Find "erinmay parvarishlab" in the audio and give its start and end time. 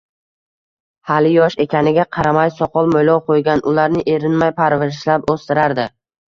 4.15-5.31